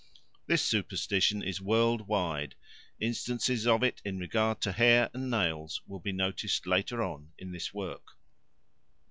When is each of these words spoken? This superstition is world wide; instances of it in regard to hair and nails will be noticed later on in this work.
This 0.47 0.63
superstition 0.63 1.43
is 1.43 1.61
world 1.61 2.07
wide; 2.07 2.55
instances 2.99 3.67
of 3.67 3.83
it 3.83 4.01
in 4.03 4.17
regard 4.17 4.59
to 4.61 4.71
hair 4.71 5.11
and 5.13 5.29
nails 5.29 5.83
will 5.85 5.99
be 5.99 6.11
noticed 6.11 6.65
later 6.65 7.03
on 7.03 7.33
in 7.37 7.51
this 7.51 7.71
work. 7.71 8.17